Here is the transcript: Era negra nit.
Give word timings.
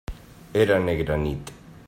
Era 0.61 0.79
negra 0.87 1.17
nit. 1.27 1.53